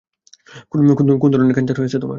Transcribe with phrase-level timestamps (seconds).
[1.21, 1.29] কোন
[1.33, 2.09] ধরনের ক্যান্সার হয়েছে তোমার?